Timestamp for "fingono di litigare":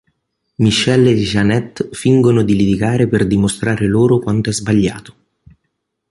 1.93-3.05